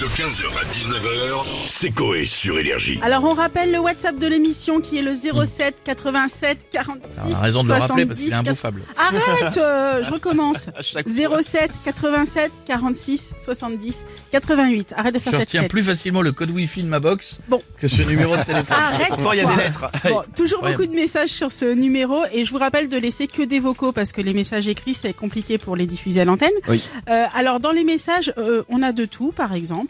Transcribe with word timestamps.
De 0.00 0.04
15h 0.08 0.44
à 0.60 0.64
19h, 0.70 1.44
c'est 1.66 1.90
Coé 1.90 2.26
sur 2.26 2.58
Énergie. 2.58 2.98
Alors 3.02 3.24
on 3.24 3.32
rappelle 3.32 3.72
le 3.72 3.78
WhatsApp 3.78 4.16
de 4.16 4.26
l'émission 4.26 4.80
qui 4.82 4.98
est 4.98 5.02
le 5.02 5.14
07 5.14 5.74
87 5.84 6.58
46 6.70 7.08
On 7.26 7.32
a 7.32 7.38
raison 7.40 7.62
de 7.62 7.68
le 7.68 7.74
rappeler 7.74 8.04
parce 8.04 8.18
70 8.18 8.22
qu'il 8.24 8.30
est 8.30 8.34
imbouffable. 8.34 8.82
Arrête, 8.98 9.56
euh, 9.56 10.02
je 10.04 10.10
recommence. 10.12 10.68
07 10.82 11.70
87 11.86 12.52
46 12.66 13.34
70 13.42 14.04
88. 14.32 14.92
Arrête 14.98 15.14
de 15.14 15.18
faire 15.18 15.32
Je 15.32 15.38
cette 15.38 15.48
retiens 15.48 15.62
tête. 15.62 15.70
plus 15.70 15.82
facilement 15.82 16.20
le 16.20 16.32
code 16.32 16.50
wifi 16.50 16.82
de 16.82 16.88
ma 16.88 17.00
box 17.00 17.38
Bon. 17.48 17.62
que 17.78 17.88
ce 17.88 18.02
numéro 18.02 18.36
de 18.36 18.42
téléphone. 18.42 18.76
Arrête. 18.78 19.12
Encore 19.12 19.34
il 19.34 19.38
y 19.38 19.40
a 19.40 19.46
des 19.46 19.56
lettres. 19.62 19.90
Bon, 20.04 20.22
toujours 20.36 20.62
Ouais. 20.62 20.72
beaucoup 20.72 20.86
de 20.86 20.94
messages 20.94 21.30
sur 21.30 21.50
ce 21.50 21.72
numéro 21.72 22.18
et 22.32 22.44
je 22.44 22.50
vous 22.50 22.58
rappelle 22.58 22.88
de 22.88 22.98
laisser 22.98 23.28
que 23.28 23.42
des 23.42 23.60
vocaux 23.60 23.92
parce 23.92 24.12
que 24.12 24.20
les 24.20 24.34
messages 24.34 24.68
écrits 24.68 24.94
c'est 24.94 25.14
compliqué 25.14 25.56
pour 25.56 25.74
les 25.74 25.86
diffuser 25.86 26.20
à 26.20 26.24
l'antenne. 26.26 26.52
Oui. 26.68 26.82
Euh, 27.08 27.24
alors 27.34 27.60
dans 27.60 27.72
les 27.72 27.84
messages, 27.84 28.32
euh, 28.36 28.62
on 28.68 28.82
a 28.82 28.92
de 28.92 29.06
tout 29.06 29.32
par 29.32 29.54
exemple. 29.54 29.85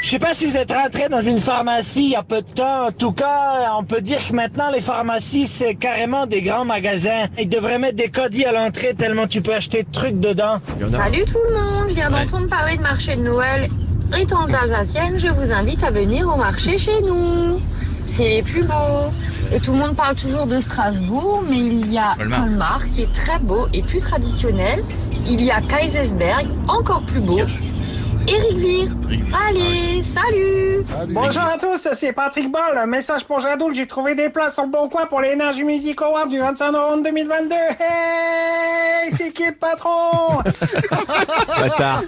Je 0.00 0.08
sais 0.10 0.18
pas 0.20 0.32
si 0.32 0.46
vous 0.46 0.56
êtes 0.56 0.72
rentré 0.72 1.08
dans 1.08 1.20
une 1.20 1.38
pharmacie 1.38 2.04
il 2.04 2.10
y 2.10 2.16
a 2.16 2.22
peu 2.22 2.40
de 2.40 2.46
temps. 2.52 2.86
En 2.86 2.92
tout 2.92 3.12
cas, 3.12 3.74
on 3.76 3.84
peut 3.84 4.00
dire 4.00 4.18
que 4.26 4.32
maintenant 4.32 4.70
les 4.72 4.80
pharmacies 4.80 5.46
c'est 5.46 5.74
carrément 5.74 6.26
des 6.26 6.40
grands 6.42 6.64
magasins. 6.64 7.26
Ils 7.38 7.48
devraient 7.48 7.78
mettre 7.78 7.96
des 7.96 8.08
codis 8.08 8.44
à 8.44 8.52
l'entrée 8.52 8.94
tellement 8.94 9.26
tu 9.26 9.42
peux 9.42 9.52
acheter 9.54 9.82
de 9.82 9.90
trucs 9.90 10.18
dedans. 10.20 10.58
Salut 10.92 11.24
tout 11.24 11.38
le 11.48 11.54
monde, 11.54 11.86
je 11.88 11.94
viens 11.94 12.12
Ouais. 12.12 12.24
d'entendre 12.24 12.48
parler 12.48 12.76
de 12.76 12.82
marché 12.82 13.16
de 13.16 13.22
Noël. 13.22 13.68
Étant 14.16 14.46
alsacienne, 14.46 15.18
je 15.18 15.28
vous 15.28 15.52
invite 15.52 15.82
à 15.82 15.90
venir 15.90 16.26
au 16.32 16.36
marché 16.36 16.78
chez 16.78 17.02
nous. 17.02 17.60
C'est 18.06 18.28
les 18.28 18.42
plus 18.42 18.62
beaux. 18.62 19.12
Et 19.52 19.60
tout 19.60 19.72
le 19.72 19.78
monde 19.78 19.96
parle 19.96 20.14
toujours 20.14 20.46
de 20.46 20.58
Strasbourg, 20.60 21.42
mais 21.48 21.58
il 21.58 21.92
y 21.92 21.98
a 21.98 22.14
Colmar. 22.16 22.40
Colmar 22.44 22.80
qui 22.94 23.02
est 23.02 23.12
très 23.12 23.38
beau 23.38 23.66
et 23.74 23.82
plus 23.82 24.00
traditionnel. 24.00 24.82
Il 25.26 25.42
y 25.42 25.50
a 25.50 25.60
Kaisersberg, 25.60 26.46
encore 26.68 27.02
plus 27.02 27.20
beau. 27.20 27.38
Eric 28.28 28.56
Vire. 28.58 28.90
Allez, 29.46 30.02
salut 30.02 30.84
Bonjour 31.08 31.42
à 31.42 31.56
tous, 31.58 31.88
c'est 31.94 32.12
Patrick 32.12 32.50
Ball. 32.50 32.76
Un 32.76 32.86
message 32.86 33.24
pour 33.24 33.38
Jadoul. 33.38 33.74
J'ai 33.74 33.86
trouvé 33.86 34.14
des 34.14 34.28
places 34.28 34.54
sur 34.54 34.64
le 34.64 34.70
bon 34.70 34.88
coin 34.88 35.06
pour 35.06 35.20
l'Energy 35.20 35.64
Music 35.64 36.00
Award 36.02 36.28
du 36.28 36.38
25 36.38 36.72
novembre 36.72 37.04
2022. 37.04 37.54
Hey, 37.54 39.12
c'est 39.16 39.32
qui 39.32 39.46
le 39.46 39.52
patron? 39.52 40.42
Bâtard. 41.58 42.02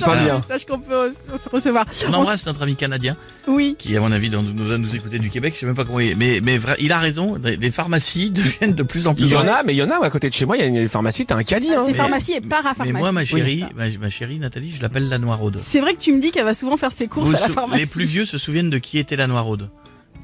Genre 0.00 0.08
pas 0.10 0.16
de 0.18 0.24
bien. 0.24 0.34
messages 0.36 0.66
qu'on 0.66 0.78
peut 0.78 1.10
se 1.42 1.48
recevoir. 1.48 1.84
On 2.08 2.14
embrasse 2.14 2.46
notre 2.46 2.62
ami 2.62 2.76
canadien 2.76 3.16
Oui. 3.48 3.76
qui, 3.78 3.96
à 3.96 4.00
mon 4.00 4.12
avis, 4.12 4.30
dans- 4.30 4.42
nous 4.42 4.52
doit 4.64 4.78
nous 4.78 4.94
écouter 4.94 5.18
du 5.18 5.30
Québec. 5.30 5.54
Je 5.54 5.60
sais 5.60 5.66
même 5.66 5.74
pas 5.74 5.84
comment 5.84 6.00
il 6.00 6.10
est. 6.10 6.14
Mais, 6.14 6.40
mais 6.42 6.58
vrai, 6.58 6.76
il 6.80 6.92
a 6.92 6.98
raison. 6.98 7.38
Les, 7.42 7.70
pharmacies 7.70 8.30
deviennent 8.32 8.74
de 8.74 8.82
plus 8.82 9.06
en 9.06 9.14
plus 9.14 9.24
Il 9.24 9.30
y 9.30 9.36
en 9.36 9.46
a, 9.46 9.62
mais 9.64 9.74
il 9.74 9.78
y 9.78 9.82
en 9.82 9.90
a 9.90 10.04
à 10.04 10.10
côté 10.10 10.28
de 10.28 10.34
chez 10.34 10.46
moi, 10.46 10.56
il 10.56 10.60
y 10.60 10.64
a 10.64 10.80
une 10.82 10.88
pharmacie, 10.88 11.26
t'as 11.26 11.36
un 11.36 11.44
caddie, 11.44 11.72
hein. 11.72 11.84
C'est 11.86 11.94
pharmacie 11.94 12.32
et 12.34 12.40
parapharmacie. 12.40 12.92
Mais 12.92 12.98
moi, 12.98 13.12
ma 13.12 13.24
chérie, 13.24 13.64
ma, 13.76 13.88
ma 14.00 14.10
chérie 14.10 14.38
Nathalie, 14.38 14.72
je 14.76 14.82
l'appelle 14.82 15.08
la 15.08 15.18
Noiraude. 15.18 15.58
C'est 15.58 15.80
vrai 15.80 15.94
que 15.94 16.00
tu 16.00 16.12
me 16.12 16.20
dis 16.20 16.30
qu'elle 16.30 16.44
va 16.44 16.54
souvent 16.54 16.76
faire 16.76 16.92
ses 16.92 17.08
courses 17.08 17.30
Vous 17.30 17.36
à 17.36 17.40
la 17.40 17.48
pharmacie. 17.48 17.80
les 17.82 17.86
plus 17.86 18.04
vieux 18.04 18.24
se 18.24 18.38
souviennent 18.38 18.70
de 18.70 18.78
qui 18.78 18.98
était 18.98 19.16
la 19.16 19.26
Noiraude. 19.26 19.68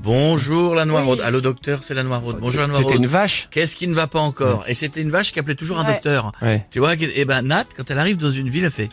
Bonjour 0.00 0.76
la 0.76 0.84
Noiraude. 0.84 1.18
Oui. 1.18 1.24
Allô 1.26 1.40
docteur, 1.40 1.82
c'est 1.82 1.92
la 1.94 2.04
Noiraude. 2.04 2.38
Bonjour 2.40 2.60
la 2.60 2.68
Noiraude. 2.68 2.86
C'était 2.86 2.98
une 2.98 3.08
vache. 3.08 3.48
Qu'est-ce 3.50 3.74
qui 3.74 3.88
ne 3.88 3.94
va 3.94 4.06
pas 4.06 4.20
encore? 4.20 4.64
Et 4.68 4.74
c'était 4.74 5.00
une 5.02 5.10
vache 5.10 5.32
qui 5.32 5.40
appelait 5.40 5.56
toujours 5.56 5.80
un 5.80 5.84
Ouais. 5.84 5.94
docteur. 5.94 6.30
Ouais. 6.40 6.64
Tu 6.70 6.78
vois 6.78 6.94
Et 6.94 7.24
ben 7.24 7.42
Nat, 7.42 7.64
quand 7.76 7.90
elle 7.90 7.98
arrive 7.98 8.16
dans 8.16 8.30
une 8.30 8.48
ville, 8.48 8.64
elle 8.64 8.70
fait. 8.70 8.90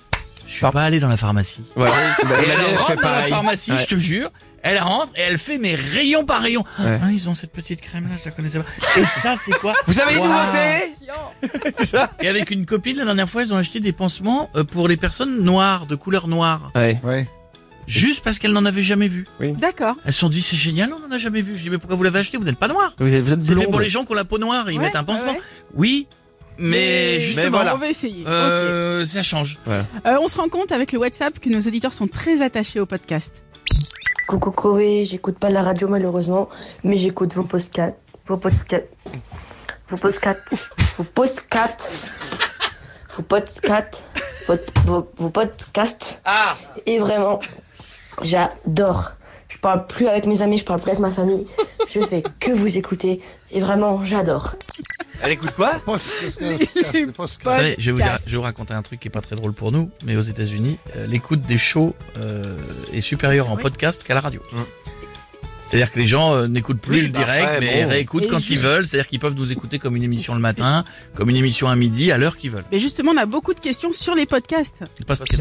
Je 0.47 0.51
suis 0.53 0.61
pas 0.61 0.83
allé 0.83 0.99
dans 0.99 1.07
la 1.07 1.17
pharmacie. 1.17 1.61
Voilà. 1.75 1.91
Bah, 2.23 2.29
la 2.29 2.37
elle 2.37 2.49
elle 2.69 2.75
rentre 2.77 2.87
fait 2.87 2.95
dans 2.95 3.01
la 3.01 3.07
pareil. 3.15 3.29
pharmacie, 3.31 3.71
Ouais. 3.71 3.77
je 3.81 3.85
te 3.87 3.99
jure. 3.99 4.31
Elle 4.61 4.79
rentre 4.79 5.11
et 5.15 5.21
elle 5.21 5.37
fait 5.37 5.57
mes 5.59 5.75
rayon 5.75 6.25
par 6.25 6.41
rayon. 6.41 6.63
Ouais. 6.79 6.99
Ah, 7.03 7.11
ils 7.11 7.29
ont 7.29 7.35
cette 7.35 7.51
petite 7.51 7.81
crème 7.81 8.07
là, 8.09 8.15
je 8.19 8.25
la 8.27 8.31
connaissais 8.35 8.59
pas. 8.59 8.65
Et 8.99 9.05
ça, 9.05 9.35
c'est 9.37 9.51
quoi 9.59 9.73
Vous 9.85 9.99
avez 9.99 10.15
une 10.15 10.23
nouveauté 10.23 11.71
C'est 11.77 11.85
ça 11.85 12.11
Et 12.19 12.27
avec 12.27 12.49
une 12.49 12.65
copine, 12.65 12.97
la 12.97 13.05
dernière 13.05 13.29
fois, 13.29 13.43
ils 13.43 13.53
ont 13.53 13.57
acheté 13.57 13.79
des 13.79 13.91
pansements 13.91 14.49
euh, 14.55 14.63
pour 14.63 14.87
les 14.87 14.97
personnes 14.97 15.41
noires, 15.43 15.85
de 15.85 15.95
couleur 15.95 16.27
noire. 16.27 16.71
Ouais. 16.75 16.99
Juste 17.87 18.23
parce 18.23 18.39
qu'elles 18.39 18.53
n'en 18.53 18.65
avaient 18.65 18.81
jamais 18.81 19.07
vu. 19.07 19.27
D'accord. 19.39 19.95
Elles 20.05 20.13
se 20.13 20.19
sont 20.21 20.29
dit, 20.29 20.41
c'est 20.41 20.55
génial, 20.57 20.91
on 20.93 21.07
en 21.07 21.11
a 21.13 21.19
jamais 21.19 21.41
vu. 21.41 21.55
Je 21.55 21.61
dis, 21.61 21.69
mais 21.69 21.77
pourquoi 21.77 21.95
vous 21.95 22.01
l'avez 22.03 22.17
acheté? 22.19 22.37
Vous 22.37 22.43
n'êtes 22.43 22.57
pas 22.57 22.67
noir. 22.67 22.93
Vous 22.97 23.13
êtes, 23.13 23.21
vous 23.21 23.33
êtes 23.33 23.41
C'est 23.41 23.55
fait 23.55 23.65
pour 23.67 23.79
les 23.79 23.89
gens 23.91 24.03
qui 24.05 24.11
ont 24.13 24.15
la 24.15 24.25
peau 24.25 24.39
noire, 24.39 24.71
ils 24.71 24.79
Ouais, 24.79 24.85
mettent 24.85 24.95
un 24.95 25.03
pansement. 25.03 25.35
Mais 26.57 27.19
justement, 27.19 27.59
On 27.73 27.77
va 27.77 27.89
essayer. 27.89 28.25
Euh, 28.27 29.05
ça 29.05 29.23
change. 29.23 29.59
Euh, 29.67 29.83
on 30.21 30.27
se 30.27 30.37
rend 30.37 30.49
compte 30.49 30.71
avec 30.71 30.91
le 30.91 30.99
WhatsApp 30.99 31.39
que 31.39 31.49
nos 31.49 31.59
auditeurs 31.59 31.93
sont 31.93 32.07
très 32.07 32.41
attachés 32.41 32.79
au 32.79 32.85
podcast. 32.85 33.43
Coucou 34.27 34.51
Chloé, 34.51 35.05
j'écoute 35.05 35.37
pas 35.37 35.49
la 35.49 35.61
radio 35.61 35.87
malheureusement, 35.87 36.49
mais 36.83 36.97
j'écoute 36.97 37.33
vos 37.33 37.43
podcasts. 37.43 37.97
Vos 38.27 38.37
podcasts. 38.37 38.87
Vos 39.87 39.97
podcasts. 39.97 40.39
Vos 40.97 41.03
podcasts. 41.03 42.11
Vos 43.15 43.23
podcasts. 43.23 44.03
Vos, 44.47 44.55
vos, 44.85 45.11
vos 45.17 45.29
podcasts. 45.29 46.19
Ah 46.25 46.57
Et 46.85 46.97
vraiment, 46.97 47.39
j'adore. 48.21 49.11
Je 49.47 49.57
parle 49.59 49.85
plus 49.87 50.07
avec 50.07 50.25
mes 50.25 50.41
amis, 50.41 50.57
je 50.57 50.65
parle 50.65 50.81
plus 50.81 50.91
avec 50.91 50.99
ma 50.99 51.11
famille. 51.11 51.45
Je 51.87 52.01
fais 52.01 52.23
que 52.39 52.51
vous 52.51 52.77
écouter. 52.77 53.21
Et 53.51 53.59
vraiment, 53.59 54.03
j'adore. 54.03 54.55
Elle 55.21 55.31
écoute 55.31 55.51
quoi 55.55 55.79
Les 56.41 56.59
Vous 57.15 57.27
savez, 57.27 57.75
je 57.79 57.85
vais 57.85 57.91
vous 57.91 57.97
dire, 57.97 58.05
podcasts. 58.07 58.25
je 58.27 58.31
vais 58.31 58.37
vous 58.37 58.43
raconter 58.43 58.73
un 58.73 58.81
truc 58.81 58.99
qui 58.99 59.07
est 59.07 59.11
pas 59.11 59.21
très 59.21 59.35
drôle 59.35 59.53
pour 59.53 59.71
nous, 59.71 59.89
mais 60.05 60.15
aux 60.15 60.21
États-Unis, 60.21 60.77
euh, 60.95 61.07
l'écoute 61.07 61.41
des 61.41 61.57
shows 61.57 61.95
euh, 62.17 62.57
est 62.93 63.01
supérieure 63.01 63.49
en 63.51 63.55
Oui. 63.55 63.61
podcast 63.63 64.03
qu'à 64.03 64.13
la 64.13 64.21
radio. 64.21 64.41
C'est-à-dire 65.67 65.91
que 65.91 65.97
les 65.99 66.05
gens 66.05 66.35
euh, 66.35 66.47
n'écoutent 66.47 66.79
plus 66.79 66.93
Oui, 66.95 67.01
le 67.07 67.09
bah, 67.09 67.19
direct, 67.19 67.47
ouais, 67.47 67.59
mais 67.59 67.83
bon. 67.83 67.89
réécoutent 67.89 68.23
Et 68.23 68.27
quand 68.27 68.37
juste- 68.37 68.51
ils 68.51 68.59
veulent. 68.59 68.85
C'est-à-dire 68.85 69.07
qu'ils 69.07 69.19
peuvent 69.19 69.33
nous 69.35 69.51
écouter 69.51 69.79
comme 69.79 69.95
une 69.95 70.03
émission 70.03 70.35
le 70.35 70.39
matin, 70.39 70.83
comme 71.15 71.29
une 71.31 71.35
émission 71.37 71.67
à 71.67 71.75
midi, 71.75 72.11
à 72.11 72.17
l'heure 72.17 72.37
qu'ils 72.37 72.51
veulent. 72.51 72.63
Mais 72.71 72.79
justement, 72.79 73.11
on 73.13 73.17
a 73.17 73.25
beaucoup 73.25 73.53
de 73.55 73.59
questions 73.59 73.91
sur 73.91 74.13
les 74.13 74.27
podcasts. 74.27 74.83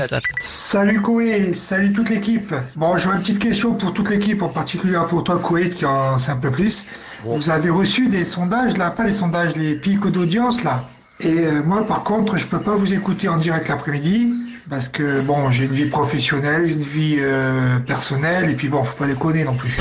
Ça. 0.09 0.21
Salut 0.41 1.03
Koé, 1.03 1.53
salut 1.53 1.93
toute 1.93 2.09
l'équipe. 2.09 2.55
Bon, 2.77 2.97
j'aurais 2.97 3.17
une 3.17 3.23
petite 3.23 3.39
question 3.39 3.75
pour 3.75 3.93
toute 3.93 4.09
l'équipe, 4.09 4.41
en 4.43 4.49
particulier 4.49 4.99
pour 5.09 5.25
toi 5.25 5.39
Koé 5.39 5.69
qui 5.71 5.85
en 5.85 6.17
sait 6.19 6.31
un 6.33 6.37
peu 6.37 6.51
plus. 6.51 6.87
Vous 7.25 7.51
avez 7.51 7.71
reçu 7.71 8.09
des 8.09 8.25
sondages 8.25 8.77
là, 8.79 8.91
pas 8.91 9.05
les 9.05 9.13
sondages, 9.13 9.55
les 9.57 9.77
pics 9.77 10.01
d'audience 10.07 10.63
là. 10.65 10.89
Et 11.21 11.29
euh, 11.47 11.63
moi 11.63 11.87
par 11.87 12.03
contre, 12.03 12.37
je 12.39 12.47
peux 12.47 12.59
pas 12.61 12.75
vous 12.77 12.93
écouter 12.93 13.29
en 13.29 13.37
direct 13.37 13.69
l'après-midi 13.69 14.35
parce 14.69 14.89
que 14.89 15.21
bon, 15.21 15.51
j'ai 15.51 15.65
une 15.65 15.73
vie 15.73 15.85
professionnelle, 15.87 16.65
une 16.69 16.83
vie 16.83 17.17
euh, 17.21 17.79
personnelle 17.81 18.51
et 18.51 18.55
puis 18.55 18.69
bon, 18.69 18.83
faut 18.85 18.97
pas 18.97 19.07
déconner 19.07 19.45
non 19.45 19.55
plus. 19.55 19.75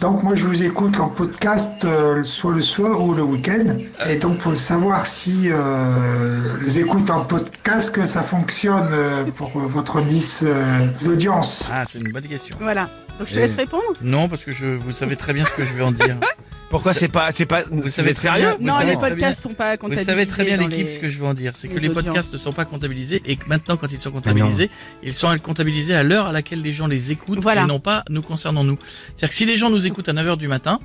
Donc 0.00 0.22
moi 0.22 0.36
je 0.36 0.46
vous 0.46 0.62
écoute 0.62 1.00
en 1.00 1.08
podcast 1.08 1.84
euh, 1.84 2.22
soit 2.22 2.52
le 2.54 2.62
soir 2.62 3.02
ou 3.04 3.14
le 3.14 3.22
week-end. 3.22 3.76
Et 4.08 4.16
donc 4.16 4.38
pour 4.38 4.56
savoir 4.56 5.06
si 5.06 5.48
euh, 5.50 6.56
les 6.62 6.78
écoutes 6.78 7.10
en 7.10 7.24
podcast 7.24 7.92
que 7.92 8.06
ça 8.06 8.22
fonctionne 8.22 8.86
euh, 8.92 9.24
pour 9.36 9.48
euh, 9.56 9.66
votre 9.66 10.00
liste 10.00 10.44
euh, 10.44 10.86
d'audience. 11.02 11.68
Ah, 11.72 11.84
c'est 11.86 11.98
une 11.98 12.12
bonne 12.12 12.28
question. 12.28 12.56
Voilà. 12.60 12.88
Donc 13.18 13.26
je 13.26 13.34
te 13.34 13.38
Et- 13.38 13.42
laisse 13.42 13.56
répondre. 13.56 13.82
Non, 14.00 14.28
parce 14.28 14.44
que 14.44 14.52
je, 14.52 14.66
vous 14.66 14.92
savez 14.92 15.16
très 15.16 15.32
bien 15.32 15.44
ce 15.44 15.56
que 15.56 15.64
je 15.64 15.74
vais 15.74 15.82
en 15.82 15.90
dire. 15.92 16.16
Pourquoi 16.70 16.92
c'est 16.92 17.08
pas, 17.08 17.30
c'est 17.32 17.46
pas, 17.46 17.62
vous, 17.70 17.88
savez 17.88 18.10
êtes 18.10 18.16
très 18.16 18.28
sérieux 18.28 18.44
bien. 18.44 18.56
Vous 18.60 18.66
non, 18.66 18.78
les 18.86 18.96
podcasts 18.98 19.40
sont 19.42 19.54
pas 19.54 19.72
Vous 19.72 19.78
comptabilisés. 19.78 20.04
savez 20.04 20.26
très 20.26 20.44
bien 20.44 20.58
l'équipe 20.58 20.86
les- 20.86 20.94
ce 20.96 21.00
que 21.00 21.08
je 21.08 21.18
veux 21.18 21.24
en 21.26 21.32
dire, 21.32 21.52
c'est 21.56 21.66
que 21.66 21.74
les 21.74 21.80
les 21.80 21.88
audiences. 21.88 22.04
podcasts 22.04 22.32
ne 22.34 22.38
sont 22.38 22.52
pas 22.52 22.66
comptabilisés 22.66 23.22
et 23.24 23.36
que 23.36 23.48
maintenant 23.48 23.78
quand 23.78 23.90
ils 23.90 23.98
sont 23.98 24.10
comptabilisés, 24.10 24.68
ils 25.02 25.14
sont 25.14 25.34
comptabilisés 25.38 25.94
à 25.94 26.02
l'heure 26.02 26.26
à 26.26 26.32
laquelle 26.32 26.60
les 26.60 26.72
gens 26.72 26.86
les 26.86 27.10
écoutent 27.10 27.38
Voilà. 27.40 27.62
et 27.62 27.66
non 27.66 27.80
pas 27.80 28.04
nous 28.10 28.20
concernant 28.20 28.64
nous. 28.64 28.76
C'est-à-dire 29.16 29.30
que 29.30 29.34
si 29.34 29.46
les 29.46 29.56
gens 29.56 29.70
nous 29.70 29.86
écoutent 29.86 30.10
à 30.10 30.12
9h 30.12 30.36
du 30.36 30.46
matin, 30.46 30.78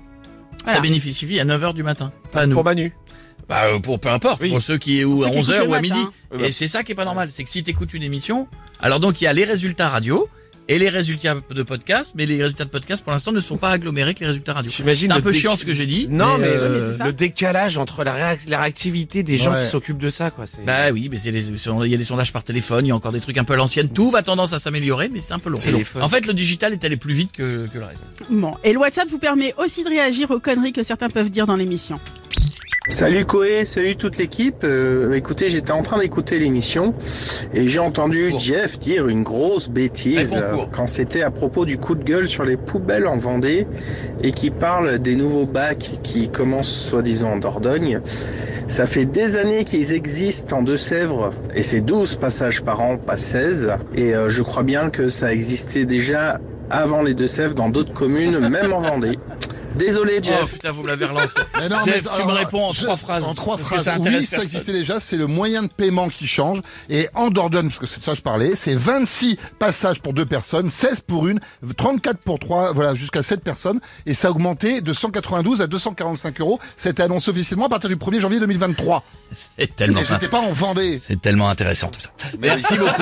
Voilà. 0.64 0.78
ça 0.78 0.82
bénéficie 0.82 1.38
à 1.40 1.44
9h 1.44 1.74
du 1.74 1.84
matin, 1.84 2.14
pas 2.24 2.30
Parce 2.32 2.48
nous. 2.48 2.54
pour 2.56 2.64
Manu. 2.64 2.94
Bah 3.50 3.66
euh, 3.66 3.80
pour 3.80 4.00
peu 4.00 4.08
importe, 4.08 4.42
Oui. 4.42 4.52
pour 4.52 4.62
ceux 4.62 4.78
qui 4.78 5.04
ou 5.04 5.22
à 5.22 5.26
ceux 5.26 5.32
qui 5.32 5.38
11h 5.40 5.56
écoutent 5.58 5.68
ou 5.68 5.74
à 5.74 5.82
midi. 5.82 5.98
matin. 6.00 6.12
Bah. 6.32 6.48
Et 6.48 6.52
c'est 6.54 6.68
ça 6.68 6.84
qui 6.84 6.94
est 6.94 6.96
pas 6.96 7.04
normal, 7.04 7.28
c'est 7.30 7.44
que 7.44 7.50
si 7.50 7.62
tu 7.62 7.72
écoutes 7.72 7.94
une 7.94 8.04
émission, 8.04 8.48
alors 8.80 9.02
donc 9.02 9.20
il 9.20 9.26
y 9.26 9.28
a 9.28 9.34
les 9.34 9.44
résultats 9.44 9.90
radio 9.90 10.30
et 10.68 10.80
les 10.80 10.90
résultats 10.90 11.36
de 11.50 11.64
podcast, 11.64 12.14
mais 12.16 12.26
les 12.26 12.42
résultats 12.42 12.66
de 12.66 12.70
podcast 12.70 13.04
pour 13.04 13.12
l'instant 13.12 13.32
ne 13.32 13.40
sont 13.40 13.58
pas 13.58 13.70
agglomérés 13.70 14.10
avec 14.10 14.20
les 14.20 14.28
résultats 14.28 14.54
radio. 14.54 14.72
C'est 14.72 15.12
un 15.12 15.22
peu 15.22 15.32
déc- 15.32 15.40
chiant 15.42 15.56
ce 15.58 15.66
que 15.66 15.74
j'ai 15.74 15.86
dit. 15.86 16.08
Non, 16.10 16.38
mais, 16.38 16.48
euh, 16.48 16.70
mais 16.76 16.82
euh, 16.82 16.92
c'est 16.92 16.98
ça. 17.00 17.06
le 17.06 17.14
décalage 17.14 17.78
entre 17.78 18.04
la, 18.04 18.14
réac- 18.16 18.48
la 18.50 18.62
réactivité 18.62 19.24
des 19.24 19.38
gens 19.38 19.54
qui 19.60 19.66
s'occupent 19.66 19.98
de 19.98 20.10
ça, 20.10 20.32
quoi. 20.32 20.46
Bah 20.66 20.92
oui, 20.92 21.10
mais 21.12 21.18
c'est 21.18 21.32
les, 21.32 21.50
il 21.50 21.88
y 21.92 21.94
a 21.94 21.98
des 21.98 22.04
sondages 22.04 22.32
par 22.34 22.44
téléphone, 22.44 22.86
il 22.86 22.90
y 22.90 22.92
a 22.92 22.96
encore 22.96 23.12
des 23.12 23.20
trucs 23.20 23.38
un 23.38 23.44
peu 23.44 23.54
à 23.54 23.58
l'ancienne. 23.58 23.90
Tout 23.90 24.10
va 24.10 24.24
tendance 24.24 24.54
à 24.54 24.60
s'améliorer, 24.60 25.10
mais 25.10 25.20
c'est 25.20 25.34
un 25.34 25.40
peu 25.40 25.50
long. 25.50 25.60
En 26.02 26.08
fait, 26.10 26.26
le 26.26 26.34
digital 26.34 26.74
est 26.74 26.84
allé 26.86 26.98
plus 26.98 27.14
vite 27.14 27.32
que, 27.32 27.68
que 27.68 27.78
le 27.78 27.86
reste. 27.86 28.06
Bon. 28.30 28.54
Et 28.64 28.74
le 28.74 28.80
WhatsApp 28.80 29.10
vous 29.10 29.20
permet 29.20 29.54
aussi 29.58 29.84
de 29.84 29.90
réagir 29.90 30.32
aux 30.32 30.40
conneries 30.40 30.74
que 30.74 30.84
certains 30.84 31.10
peuvent 31.10 31.30
dire 31.30 31.46
dans 31.48 31.56
l'émission. 31.56 32.00
Salut 32.90 33.24
Koé, 33.24 33.64
salut 33.64 33.96
toute 33.96 34.18
l'équipe. 34.18 34.66
Euh, 34.66 35.14
écoutez, 35.14 35.48
j'étais 35.48 35.72
en 35.72 35.84
train 35.84 36.00
d'écouter 36.00 36.38
l'émission 36.38 36.94
et 37.54 37.66
j'ai 37.66 37.80
entendu. 37.80 38.34
Jeff 38.38 38.78
dire 38.78 39.08
une 39.08 39.24
grosse 39.24 39.70
bêtise 39.70 40.38
quand 40.74 40.88
c'était 40.88 41.22
à 41.22 41.32
propos 41.32 41.64
du 41.64 41.78
coup 41.78 41.96
de 41.96 42.04
gueule 42.04 42.28
sur 42.28 42.44
les 42.44 42.58
poubelles 42.58 43.08
en 43.08 43.16
Vendée 43.16 43.68
et 44.22 44.34
qui 44.34 44.50
parle 44.50 45.00
des 45.00 45.16
nouveaux 45.16 45.46
bacs 45.46 46.00
qui 46.04 46.28
commencent 46.28 46.90
soi-disant 46.90 47.32
en 47.32 47.38
Dordogne. 47.38 48.02
Ça 48.68 48.86
fait 48.86 49.06
des 49.06 49.38
années 49.38 49.64
qu'ils 49.64 49.94
existent 49.94 50.58
en 50.58 50.62
Deux-Sèvres 50.62 51.32
et 51.56 51.64
c'est 51.64 51.82
12 51.82 52.18
passages 52.18 52.64
par 52.64 52.82
an, 52.82 52.98
pas 52.98 53.18
16. 53.18 53.72
Et 53.96 54.14
euh, 54.14 54.28
je 54.28 54.44
crois 54.44 54.64
bien 54.64 54.90
que 54.90 55.08
ça 55.08 55.32
existait 55.32 55.86
déjà 55.86 56.42
avant 56.70 57.02
les 57.02 57.14
Deux-Sèvres 57.14 57.56
dans 57.56 57.70
d'autres 57.70 57.94
communes, 57.94 58.40
même 58.50 58.74
en 58.74 58.82
Vendée. 58.82 59.18
Désolé, 59.76 60.16
Oh 60.20 60.24
Jeff. 60.24 60.54
putain, 60.54 60.72
vous 60.72 60.84
me 60.84 60.88
l'avez 60.88 61.06
relancé. 61.06 61.34
Mais 61.60 61.70
non, 61.70 61.78
Jeff, 61.86 62.04
mais 62.06 62.18
tu 62.20 62.26
me 62.28 62.32
réponds 62.32 62.66
en 62.70 62.74
je- 62.74 62.84
trois 62.84 62.98
phrases. 62.98 63.24
En 63.24 63.34
trois 63.34 63.58
phrases. 63.58 63.84
ça 63.84 63.98
oui, 64.00 64.26
ça 64.26 64.44
existait 64.44 64.74
déjà. 64.74 65.00
C'est 65.00 65.18
le 65.18 65.28
moyen 65.28 65.64
de 65.64 65.68
paiement 65.68 66.10
qui 66.10 66.28
change. 66.28 66.60
Et 66.90 67.08
en 67.14 67.30
Dordogne, 67.30 67.68
parce 67.68 67.80
que 67.80 67.86
c'est 67.86 68.00
de 68.00 68.04
ça 68.04 68.12
que 68.12 68.18
je 68.18 68.24
parlais, 68.24 68.54
c'est 68.56 68.76
26 68.76 69.38
passages 69.60 70.00
pour 70.02 70.14
deux 70.14 70.26
personnes, 70.26 70.70
16 70.70 71.02
pour 71.02 71.28
une, 71.28 71.40
34 71.78 72.18
pour 72.20 72.40
trois, 72.40 72.72
voilà, 72.74 72.94
jusqu'à 72.96 73.24
7 73.24 73.42
personnes. 73.44 73.80
Et 74.06 74.14
ça 74.14 74.28
a 74.28 74.32
augmenté 74.32 74.82
de 74.82 74.94
192 74.94 75.62
à 75.62 75.68
245 75.68 76.40
euros. 76.42 76.60
C'était 76.78 77.04
annoncé 77.04 77.32
officiellement 77.32 77.66
à 77.66 77.70
partir 77.70 77.90
du 77.90 77.96
1er 77.96 78.20
janvier 78.20 78.40
2023. 78.40 79.04
C'est 79.58 79.76
tellement, 79.76 80.02
Et 80.02 80.06
c'était 80.06 80.28
pas 80.28 80.40
en 80.42 80.52
Vendée. 80.52 81.02
c'est 81.08 81.20
tellement 81.22 81.50
intéressant 81.50 81.88
tout 81.88 82.00
ça. 82.02 82.10
Merci 82.40 82.76
beaucoup. 82.78 83.02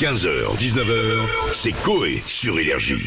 15h, 0.00 0.56
19h, 0.56 1.18
c'est 1.52 1.72
Coé 1.72 2.22
sur 2.26 2.58
Énergie. 2.58 3.02